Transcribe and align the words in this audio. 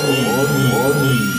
Oni, 0.00 0.24
Oni, 0.40 0.72
Oni. 0.74 1.29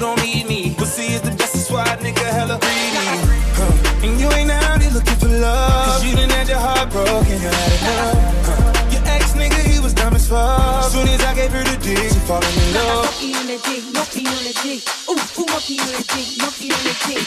you 0.00 0.06
don't 0.06 0.22
need 0.24 0.46
me. 0.46 0.74
Pussy 0.78 1.12
is 1.12 1.20
the 1.20 1.30
best, 1.30 1.52
that's 1.52 1.70
why 1.70 1.84
nigga 2.00 2.24
hella 2.24 2.58
greedy. 2.58 3.04
Huh. 3.58 4.06
And 4.06 4.18
you 4.18 4.28
ain't 4.32 4.50
out 4.50 4.80
here 4.80 4.90
looking 4.92 5.16
for 5.16 5.28
love. 5.28 5.84
Cause 5.88 6.04
you 6.04 6.16
done 6.16 6.30
had 6.30 6.48
your 6.48 6.58
heart 6.58 6.90
broken, 6.90 7.28
you 7.28 7.48
had 7.48 7.72
enough. 7.76 8.16
Huh. 8.48 8.92
Your 8.92 9.02
ex 9.04 9.32
nigga, 9.34 9.60
he 9.60 9.78
was 9.78 9.92
dumb 9.92 10.14
as 10.14 10.26
fuck. 10.26 10.90
Soon 10.90 11.06
as 11.06 11.20
I 11.22 11.34
gave 11.34 11.52
her 11.52 11.62
the 11.64 11.76
dick, 11.84 11.98
she 11.98 12.20
falling 12.24 12.48
in 12.48 12.74
love. 12.74 13.12
No 13.12 13.20
apology, 13.20 13.92
no 13.92 14.00
apology. 14.00 14.99
Monkey 15.46 15.78
on 15.80 15.86
the 15.88 16.04
dick, 16.12 16.28
monkey 16.40 16.68
on 16.72 16.82
the 16.84 16.94
dick. 17.06 17.24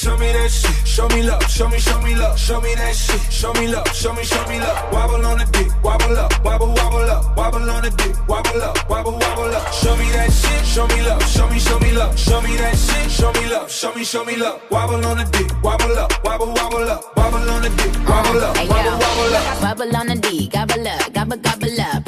Show 0.00 0.16
me 0.16 0.32
that 0.32 0.50
shit, 0.50 0.86
show 0.86 1.08
me 1.08 1.22
love, 1.22 1.42
show 1.50 1.68
me, 1.68 1.78
show 1.78 2.00
me 2.00 2.14
love, 2.14 2.38
show 2.38 2.60
me 2.60 2.74
that 2.74 2.94
shit, 2.94 3.20
show 3.32 3.52
me 3.54 3.68
love, 3.68 3.86
show 3.94 4.12
me, 4.14 4.24
show 4.24 4.46
me 4.48 4.58
love. 4.58 4.92
Wobble 4.92 5.26
on 5.26 5.38
the 5.38 5.44
dick, 5.52 5.68
wobble 5.84 6.16
up, 6.16 6.32
wobble, 6.44 6.72
wobble 6.72 7.10
up, 7.10 7.36
wobble 7.36 7.70
on 7.70 7.82
the 7.82 7.90
dick, 7.90 8.16
wobble 8.28 8.62
up, 8.62 8.88
wobble, 8.88 9.12
wobble 9.12 9.54
up. 9.54 9.72
Show 9.72 9.94
me 9.96 10.10
that 10.12 10.32
shit, 10.32 10.64
show 10.64 10.86
me 10.88 11.02
love, 11.02 11.22
show 11.28 11.48
me, 11.50 11.58
show 11.58 11.78
me 11.80 11.92
love, 11.92 12.18
show 12.18 12.40
me 12.40 12.56
that 12.56 12.76
shit, 12.76 13.10
show 13.10 13.32
me 13.32 13.46
love, 13.50 13.70
show 13.70 13.94
me, 13.94 14.04
show 14.04 14.24
me 14.24 14.36
love. 14.36 14.60
Wobble 14.70 15.04
on 15.04 15.18
the 15.18 15.24
dick, 15.32 15.50
wobble 15.62 15.98
up, 15.98 16.12
wobble, 16.24 16.52
wobble 16.54 16.88
up, 16.90 17.16
wobble 17.16 17.50
on 17.50 17.62
the 17.62 17.68
dick, 17.76 17.92
wobble 18.08 18.40
up, 18.40 18.56
wobble, 18.56 18.98
wobble 18.98 19.36
up. 19.36 19.62
Wobble 19.62 19.96
on 19.96 20.06
the 20.06 20.14
dick, 20.16 20.50
gobble 20.50 20.88
up, 20.88 21.12
gobble, 21.12 21.36
gobble 21.36 21.80
up. 21.80 22.06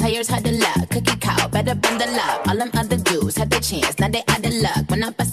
Now 3.99 4.09
they 4.09 4.23
out 4.27 4.45
of 4.45 4.53
luck. 4.55 4.89
When 4.89 5.03
I 5.03 5.11
bust 5.11 5.32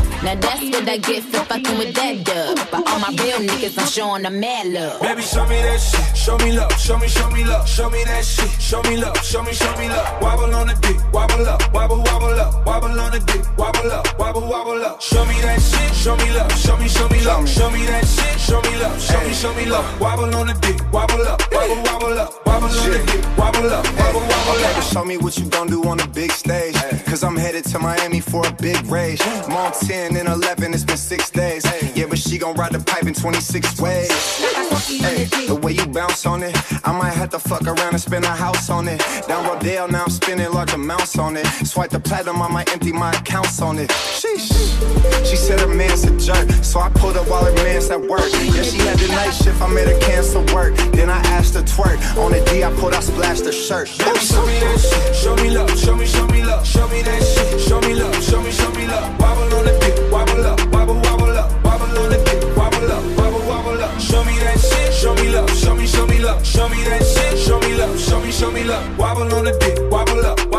the 0.21 0.35
next 0.35 0.63
would 0.75 0.87
I 0.87 0.97
get 0.97 1.23
flipped 1.23 1.51
up 1.51 1.77
with 1.77 1.95
that 1.95 2.23
dub 2.23 2.57
but 2.71 2.87
all 2.87 2.99
my 2.99 3.09
real 3.09 3.39
niggas 3.39 3.77
I'm 3.77 3.87
showing 3.87 4.23
the 4.23 4.29
mad 4.29 4.67
love. 4.67 5.01
Baby, 5.01 5.21
show 5.21 5.45
me 5.47 5.61
that 5.61 5.79
shit. 5.79 6.17
Show 6.17 6.37
me 6.37 6.51
love. 6.51 6.71
Show 6.79 6.97
me, 6.97 7.07
show 7.07 7.29
me 7.31 7.43
love. 7.43 7.67
Show 7.67 7.89
me 7.89 8.03
that 8.05 8.23
shit. 8.23 8.49
Show 8.61 8.81
me 8.83 8.97
love. 8.97 9.17
Show 9.23 9.41
me, 9.41 9.53
show 9.53 9.75
me 9.77 9.89
love. 9.89 10.21
Wobble 10.21 10.53
on 10.53 10.67
the 10.67 10.75
dick. 10.81 10.97
Wobble 11.11 11.45
up. 11.47 11.61
Wobble, 11.73 11.97
wobble 11.97 12.39
up. 12.39 12.65
Wobble 12.65 12.99
on 12.99 13.11
the 13.11 13.19
dick. 13.19 13.41
Wobble 13.57 13.91
up. 13.91 14.19
Wobble, 14.19 14.47
wobble 14.47 14.85
up. 14.85 15.01
Show 15.01 15.25
me 15.25 15.41
that 15.41 15.59
shit. 15.59 15.95
Show 15.95 16.15
me 16.15 16.31
love. 16.31 16.51
Show 16.53 16.77
me, 16.77 16.87
show 16.87 17.09
me 17.09 17.21
love. 17.21 17.49
Show 17.49 17.69
me 17.71 17.85
that 17.85 18.05
shit. 18.05 18.39
Show 18.39 18.61
me 18.61 18.77
love. 18.77 19.01
Show 19.01 19.21
me, 19.25 19.33
show 19.33 19.53
me 19.55 19.65
love. 19.65 19.99
Wobble 19.99 20.35
on 20.35 20.47
the 20.47 20.53
dick. 20.61 20.79
Wobble 20.93 21.25
up. 21.27 21.41
Wobble, 21.51 21.81
wobble 21.83 22.19
up. 22.19 22.45
Wobble 22.45 22.69
on 22.69 22.89
the 22.91 23.01
dick. 23.11 23.37
Wobble 23.37 23.69
up. 23.73 23.85
Wobble, 23.97 24.21
wobble 24.21 24.65
up. 24.65 24.83
Show 24.83 25.05
me 25.05 25.17
what 25.17 25.37
you 25.37 25.45
gon' 25.45 25.67
do 25.67 25.83
on 25.87 25.97
the 25.97 26.07
big 26.07 26.31
stage. 26.31 26.75
Cause 27.05 27.23
I'm 27.23 27.35
headed 27.35 27.65
to 27.65 27.79
Miami 27.79 28.19
for 28.19 28.45
a 28.45 28.53
big 28.53 28.85
race. 28.85 29.21
Mom 29.47 29.73
10 30.11 30.27
and 30.27 30.43
11, 30.43 30.73
it's 30.73 30.83
been 30.83 30.97
six 30.97 31.29
days. 31.29 31.63
Yeah, 31.95 32.05
but 32.09 32.17
she 32.17 32.37
gon' 32.37 32.55
ride 32.55 32.73
the 32.73 32.79
pipe 32.79 33.03
in 33.03 33.13
26 33.13 33.79
ways. 33.79 34.11
Hey, 34.99 35.25
the 35.47 35.55
way 35.55 35.71
you 35.71 35.85
bounce 35.85 36.25
on 36.25 36.43
it, 36.43 36.55
I 36.85 36.91
might 36.91 37.13
have 37.13 37.29
to 37.29 37.39
fuck 37.39 37.63
around 37.63 37.93
and 37.93 38.01
spend 38.01 38.25
a 38.25 38.29
house 38.29 38.69
on 38.69 38.87
it. 38.87 38.99
Down 39.27 39.45
Rodeo, 39.47 39.87
now 39.87 40.03
I'm 40.03 40.09
spending 40.09 40.51
large 40.51 40.73
amounts 40.73 41.17
on 41.17 41.37
it. 41.37 41.45
Swipe 41.65 41.91
the 41.91 41.99
platinum, 41.99 42.41
I 42.41 42.49
might 42.49 42.71
empty 42.73 42.91
my 42.91 43.11
accounts 43.11 43.61
on 43.61 43.79
it. 43.79 43.89
Sheesh. 43.89 44.80
Said 45.41 45.59
her 45.59 45.73
man's 45.73 46.03
a 46.03 46.15
jerk, 46.17 46.47
so 46.63 46.79
I 46.79 46.89
pulled 46.89 47.17
up 47.17 47.27
while 47.27 47.43
her 47.43 47.53
man's 47.63 47.89
at 47.89 47.99
work. 47.99 48.21
Yeah, 48.31 48.61
she 48.61 48.77
had 48.77 48.99
the 48.99 49.07
night 49.07 49.31
shift, 49.31 49.59
I 49.59 49.67
made 49.73 49.87
her 49.87 49.99
cancel 49.99 50.45
work. 50.53 50.75
Then 50.93 51.09
I 51.09 51.17
asked 51.33 51.55
her 51.55 51.63
twerk. 51.63 51.97
On 52.15 52.31
the 52.31 52.39
D, 52.45 52.63
I 52.63 52.71
pulled 52.79 52.93
out, 52.93 53.03
splashed 53.03 53.45
her 53.45 53.51
shirt. 53.51 53.87
Show 53.87 54.45
me 54.45 54.59
that 54.59 54.79
shit. 54.79 55.15
Show 55.15 55.35
me 55.37 55.49
love. 55.49 55.77
Show 55.77 55.95
me, 55.95 56.05
show 56.05 56.27
me 56.27 56.43
love. 56.43 56.65
Show 56.65 56.87
me 56.89 57.01
that 57.01 57.21
shit. 57.23 57.59
Show 57.59 57.81
me 57.81 57.95
love. 57.95 58.13
Show 58.23 58.39
me, 58.43 58.51
show 58.51 58.69
me 58.71 58.85
love. 58.85 59.19
Wobble 59.19 59.57
on 59.57 59.65
the 59.65 59.73
dick. 59.81 60.11
Wobble 60.11 60.45
up. 60.45 60.59
Wobble, 60.71 61.01
wobble 61.01 61.35
up. 61.35 61.49
Wobble 61.65 61.97
on 61.97 62.09
the 62.11 62.21
dick. 62.23 62.41
Wobble 62.55 62.91
up. 62.91 63.03
Wobble, 63.17 63.41
wobble 63.49 63.81
up. 63.81 63.99
Show 63.99 64.23
me 64.23 64.37
that 64.45 64.59
shit. 64.59 64.93
Show 64.93 65.15
me 65.15 65.29
love. 65.29 65.49
Show 65.57 65.73
me, 65.73 65.87
show 65.87 66.05
me 66.05 66.19
love. 66.19 66.45
Show 66.45 66.69
me 66.69 66.83
that 66.83 67.01
shit. 67.01 67.39
Show 67.39 67.59
me 67.59 67.73
love. 67.73 67.99
Show 67.99 68.21
me, 68.21 68.31
show 68.31 68.51
me 68.51 68.63
love. 68.63 68.85
Wobble 68.95 69.33
on 69.33 69.45
the 69.45 69.57
dick. 69.57 69.79
Wobble 69.91 70.23
up. 70.23 70.50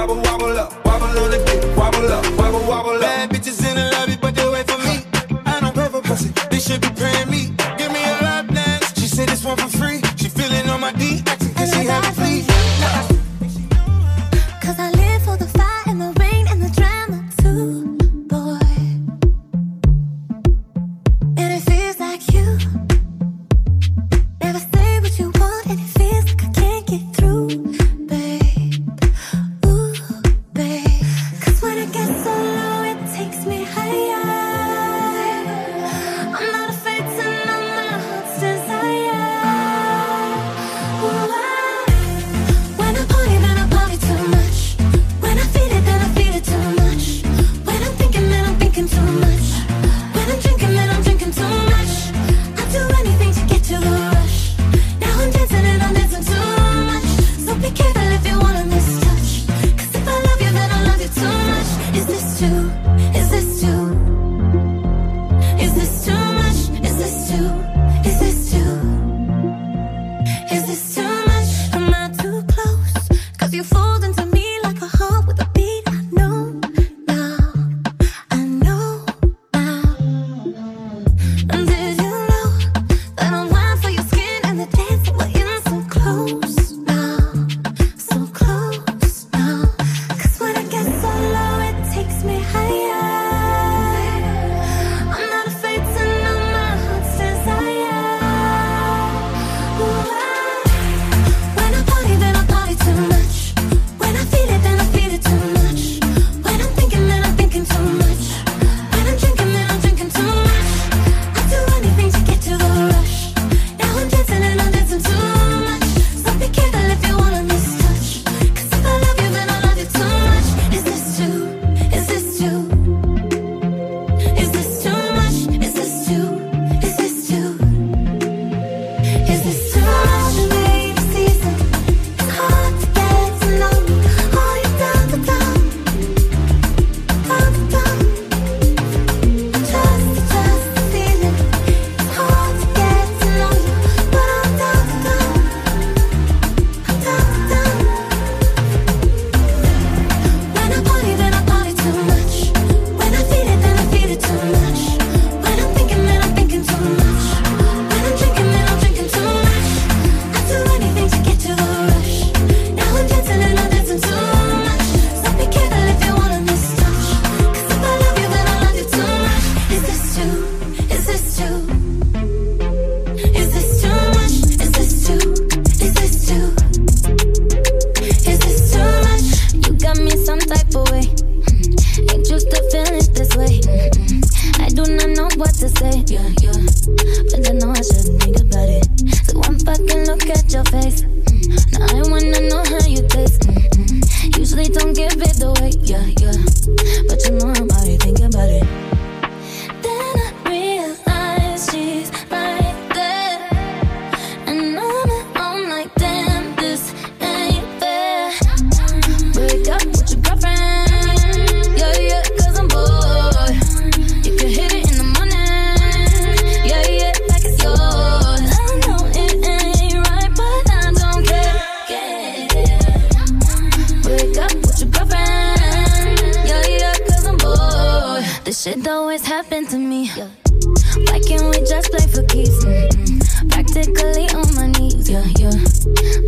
This 228.53 228.65
shit 228.65 228.87
always 228.87 229.25
happened 229.25 229.71
to 229.71 229.79
me. 229.79 230.09
Why 230.11 231.21
can't 231.27 231.49
we 231.49 231.65
just 231.65 231.91
play 231.91 232.07
for 232.07 232.23
keeps? 232.25 232.63
Mm-hmm. 232.63 233.49
Practically 233.49 234.29
on 234.37 234.55
my 234.55 234.67
knees, 234.77 235.09
yeah, 235.09 235.25
yeah. 235.41 235.57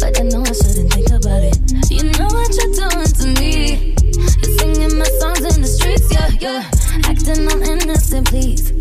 But 0.00 0.18
I 0.18 0.22
know 0.32 0.40
I 0.40 0.52
shouldn't 0.56 0.90
think 0.94 1.10
about 1.10 1.44
it. 1.44 1.60
You 1.92 2.04
know 2.16 2.28
what 2.32 2.48
you're 2.56 2.72
doing 2.80 3.12
to 3.20 3.26
me. 3.38 3.92
You're 4.40 4.56
singing 4.56 4.96
my 4.96 5.04
songs 5.20 5.44
in 5.52 5.60
the 5.60 5.68
streets, 5.68 6.10
yeah, 6.10 6.30
yeah. 6.40 6.64
Acting 7.04 7.44
on 7.52 7.60
innocent, 7.60 8.28
please. 8.28 8.72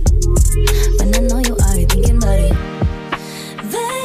When 1.00 1.14
I 1.14 1.20
know 1.28 1.44
you 1.44 1.58
already 1.68 1.84
thinking 1.84 2.24
about 2.24 2.40
it. 2.40 2.56
They 3.68 4.03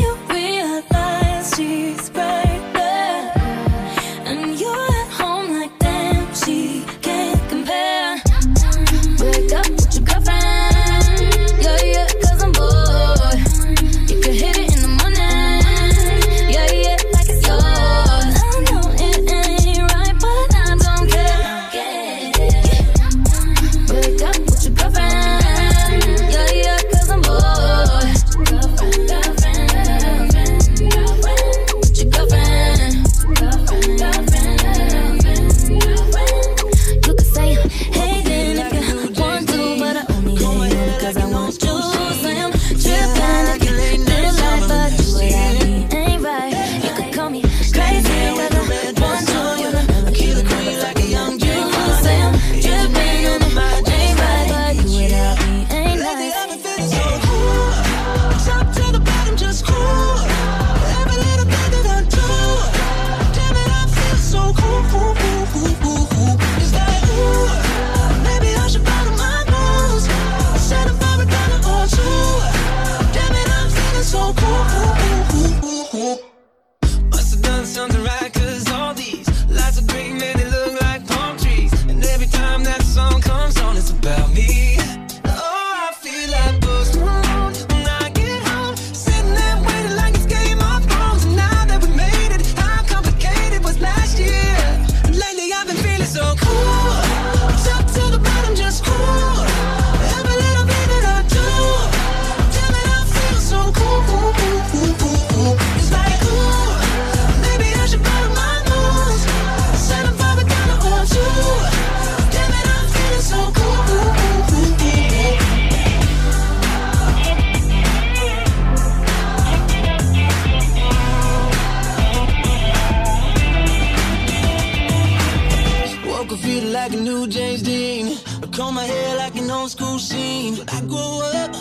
When 130.59 130.69
I 130.71 130.81
grow 130.87 131.21
up, 131.37 131.55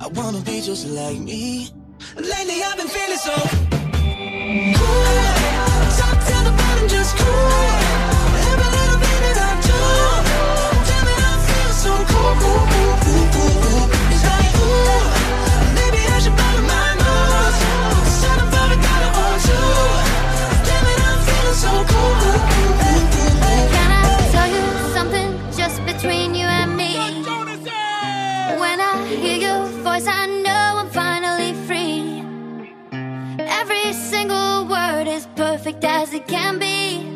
I 0.00 0.08
wanna 0.08 0.40
be 0.40 0.60
just 0.60 0.88
like 0.88 1.20
me. 1.20 1.70
Lately 2.16 2.60
I've 2.64 2.76
been 2.76 2.88
feeling 2.88 3.16
so 3.16 3.32
cool. 3.32 4.80
Top 5.96 6.18
to 6.26 6.36
the 6.42 6.54
bottom, 6.58 6.88
just 6.88 7.16
cool. 7.16 7.89
perfect 35.80 35.84
as 35.84 36.14
it 36.14 36.26
can 36.26 36.58
be. 36.58 37.06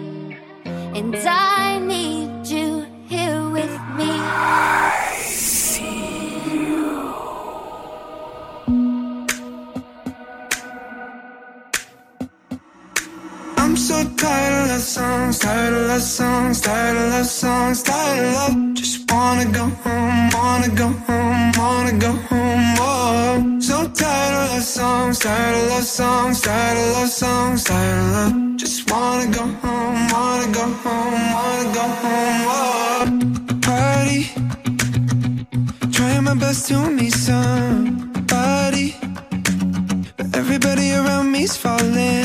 And 0.98 1.14
I 1.16 1.78
need 1.78 2.46
you 2.46 2.86
here 3.08 3.48
with 3.50 3.74
me. 3.96 4.10
I 4.10 5.16
see 5.18 6.38
you. 6.50 7.14
I'm 13.56 13.76
so 13.76 14.04
tired 14.16 14.62
of 14.62 14.68
love 14.70 14.80
songs, 14.80 15.38
tired 15.38 15.74
of 15.74 15.88
love 15.88 16.02
songs, 16.02 16.60
tired 16.60 16.96
of 16.96 17.12
love 17.12 17.26
songs, 17.26 17.82
tired 17.82 18.26
of 18.26 18.32
love. 18.34 18.74
Just 18.74 19.10
wanna 19.10 19.46
go 19.46 19.64
home, 19.84 20.30
wanna 20.32 20.68
go 20.74 20.88
home, 21.06 21.52
wanna 21.58 21.98
go 21.98 22.12
home. 22.28 22.74
Oh, 22.78 23.60
so 23.60 23.88
tired 23.88 24.34
of 24.34 24.50
love 24.52 24.62
songs, 24.62 25.18
tired 25.18 25.56
of 25.56 25.70
love 25.70 25.84
songs, 25.84 26.40
tired 26.40 26.78
of 26.78 26.96
love 26.96 27.08
songs, 27.08 27.64
tired 27.64 27.98
of 27.98 28.12
love 28.12 28.43
wanna 28.94 29.26
go 29.38 29.44
home, 29.62 30.08
wanna 30.14 30.48
go 30.58 30.64
home, 30.82 31.14
wanna 31.38 31.74
go 31.78 31.84
home. 32.02 32.42
Whoa. 32.48 33.60
Party, 33.66 34.20
trying 35.96 36.24
my 36.24 36.34
best 36.34 36.68
to 36.68 36.76
meet 36.98 37.14
somebody, 37.28 38.88
but 40.16 40.28
everybody 40.40 40.86
around 41.00 41.26
me's 41.32 41.56
falling. 41.56 42.23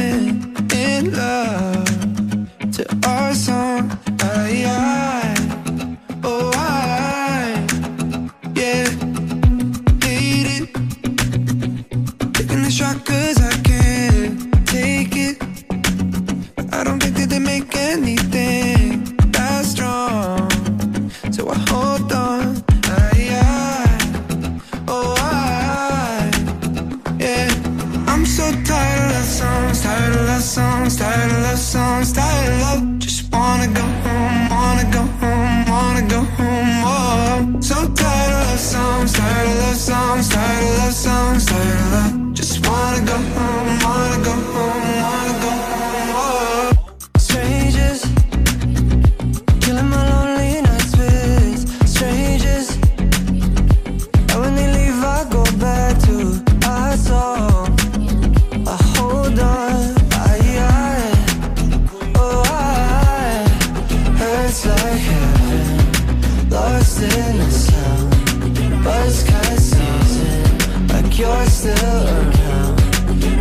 you're 71.19 71.45
still 71.47 72.07
around. 72.07 72.77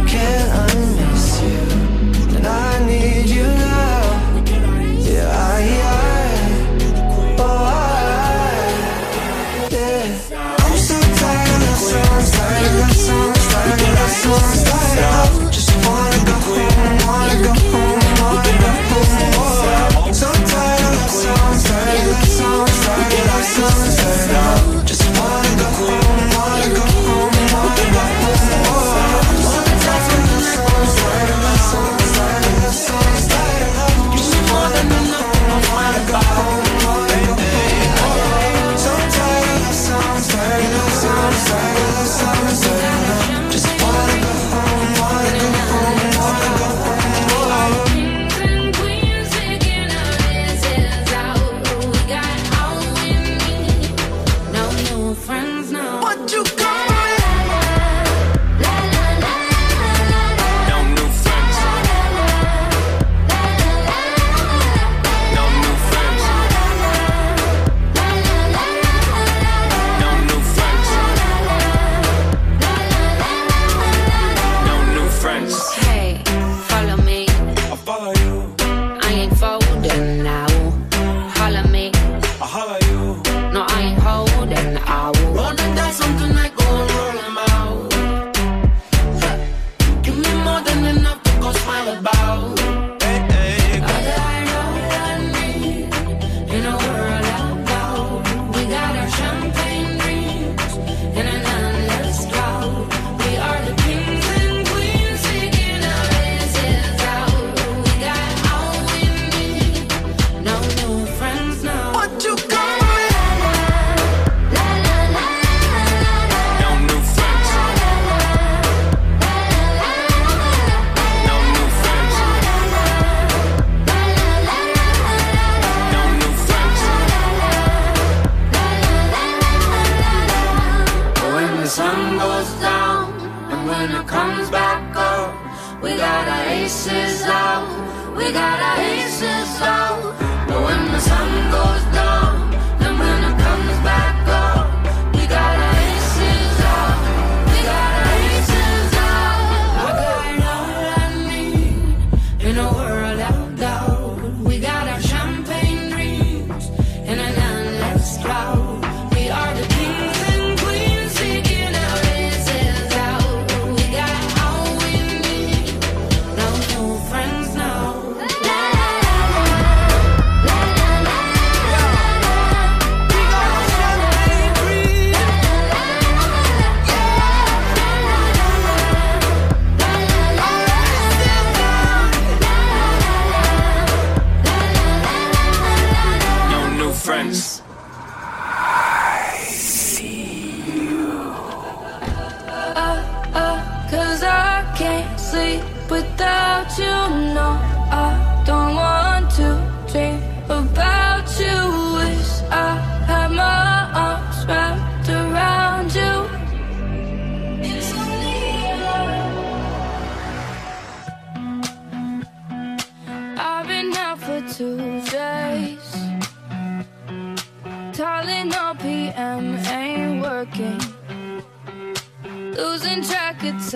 Can 0.09 0.51
I 0.51 0.67
miss 0.99 1.41
you. 1.43 1.61
And 2.37 2.47
I 2.47 2.85
need 2.85 3.29
you 3.29 3.45
now. 3.45 4.43
Yeah, 4.99 5.31
I, 5.31 5.63
I 5.85 6.27
Oh, 7.39 7.65
I 7.67 8.59
Yeah. 9.71 10.03
I'm 10.59 10.77
so 10.77 10.99
tired 11.21 11.55
of 11.55 11.63
love 11.63 11.79
songs 11.79 12.31
Tired 12.33 12.67
of 12.67 12.75
love 12.81 12.97
songs 13.07 13.47
Tired 13.53 13.81
of 13.81 13.93
love 13.95 14.15
songs 14.23 14.61
Tired 14.65 15.43
of 15.43 15.48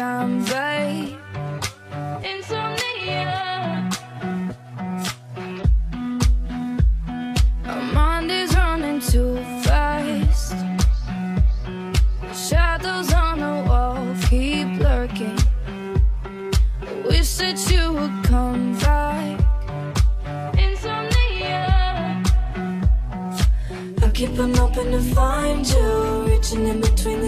time, 0.03 0.42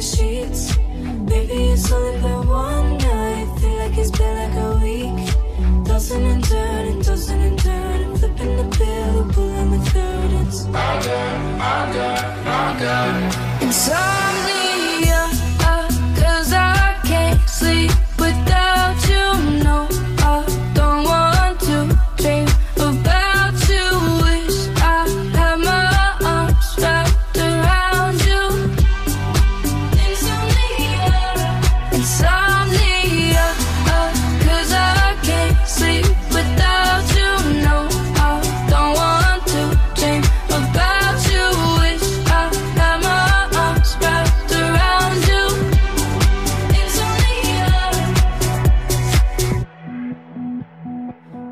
sheets. 0.04 0.76
Maybe 1.30 1.72
it's 1.72 1.90
only 1.90 2.20
been 2.20 2.46
one 2.46 2.98
night, 2.98 3.48
feel 3.58 3.76
like 3.78 3.96
it's 3.96 4.10
been 4.10 4.36
like 4.42 4.56
a 4.66 4.70
week. 4.84 5.86
Tossing 5.86 6.26
and 6.26 6.44
turning, 6.44 7.00
tossing 7.02 7.40
and 7.40 7.58
turning, 7.58 8.16
flipping 8.18 8.56
the 8.56 8.76
pillow, 8.76 9.24
pulling 9.32 9.70
the 9.70 9.90
curtains. 9.90 10.66
I 10.66 10.70
got, 10.70 11.34
I 11.60 11.92
got, 11.96 12.24
I 12.46 12.80
got. 12.80 13.62
Insomnia, 13.62 14.53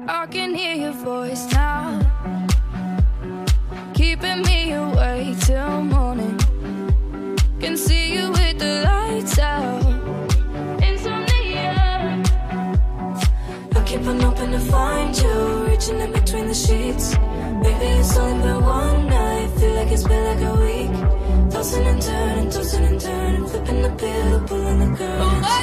I 0.08 0.26
can 0.26 0.54
hear 0.54 0.74
your 0.74 0.92
voice 0.92 1.46
now, 1.52 2.00
keeping 3.94 4.42
me 4.42 4.72
awake 4.72 5.38
till 5.40 5.82
morning. 5.82 6.38
Can 7.60 7.76
see 7.76 8.14
you 8.14 8.30
with 8.30 8.58
the 8.58 8.82
lights 8.84 9.38
out. 9.38 9.82
Insomnia. 10.82 12.22
I 13.76 13.82
keep 13.86 14.04
on 14.06 14.18
hoping 14.20 14.50
to 14.52 14.58
find 14.58 15.16
you, 15.16 15.66
reaching 15.68 16.00
in 16.00 16.12
between 16.12 16.48
the 16.48 16.54
sheets. 16.54 17.16
Maybe 17.62 17.86
it's 18.00 18.16
only 18.16 18.42
been 18.42 18.60
one 18.64 19.06
night, 19.06 19.50
feel 19.58 19.74
like 19.74 19.92
it's 19.92 20.02
been 20.02 20.24
like 20.24 20.42
a 20.42 20.54
week. 20.64 20.90
Tossing 21.52 21.86
and 21.86 22.02
turning, 22.02 22.50
tossing 22.50 22.84
and 22.84 23.00
turning, 23.00 23.46
flipping 23.46 23.82
the 23.82 23.90
pillow, 23.90 24.40
pulling 24.48 24.78
the 24.80 24.96
curtains. 24.96 25.46
Oh, 25.46 25.62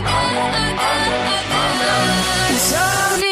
Insomnia, 2.52 3.28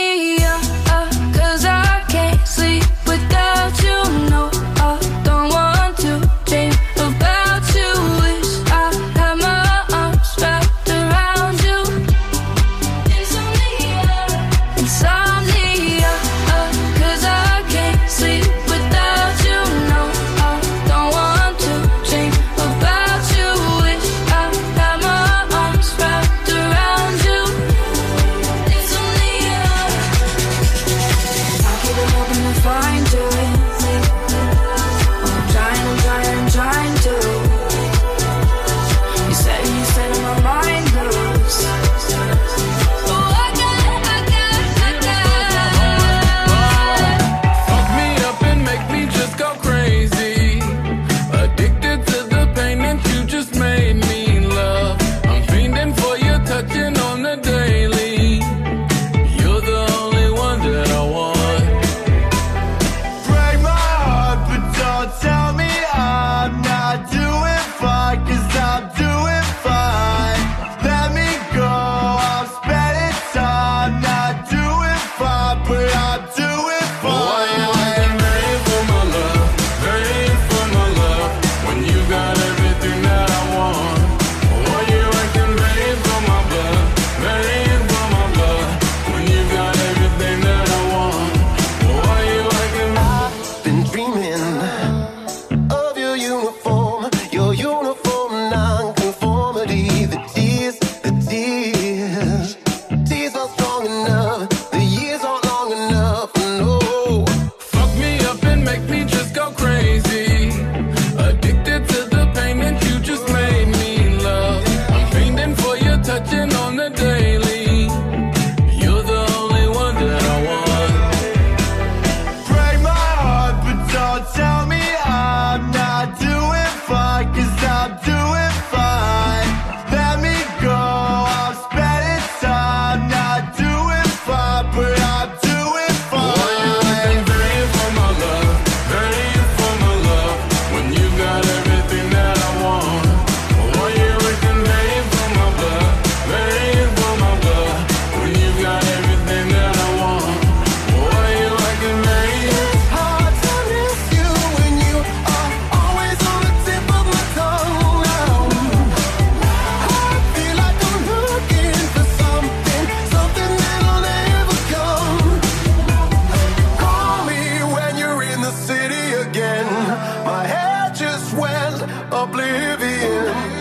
you. 173.08 173.57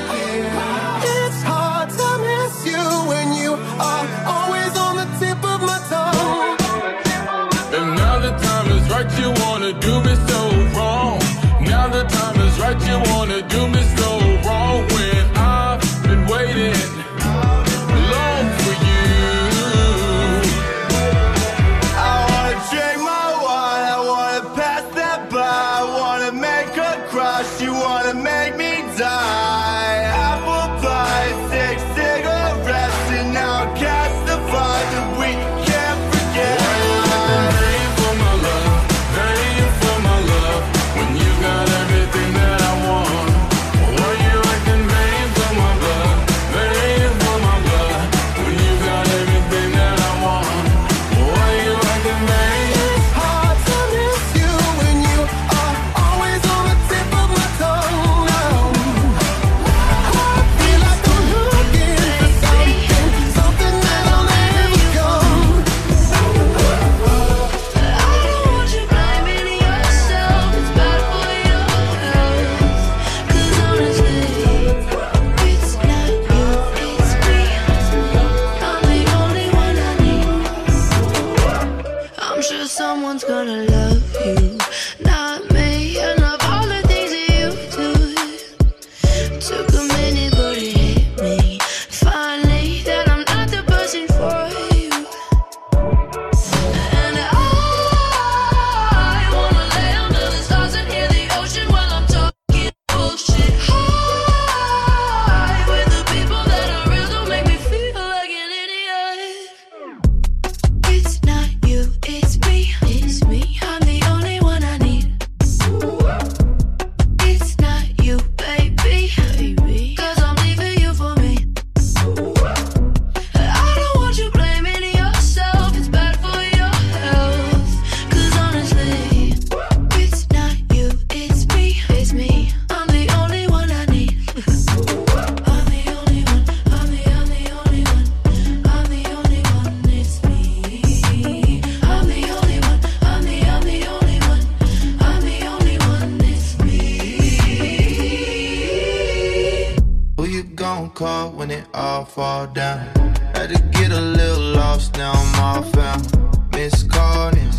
when 151.47 151.59
it 151.59 151.67
all 151.75 152.05
fall 152.05 152.47
down. 152.49 152.87
Had 153.35 153.51
to 153.51 153.63
get 153.79 153.93
a 153.93 154.01
little 154.01 154.55
lost, 154.57 154.97
now 154.97 155.13
I'm 155.15 155.41
all 155.41 155.63
found. 155.63 156.05
Miss 156.53 156.83
Carden, 156.83 157.51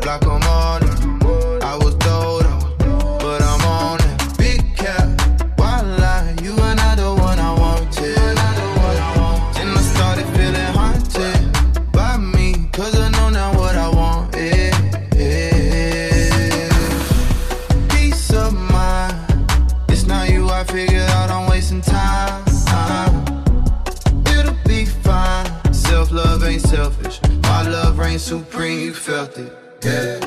block 0.00 0.22
them 0.22 0.42
all 0.44 0.80
down. 0.80 0.95
fertig. 28.96 29.50
Yeah. 29.82 30.25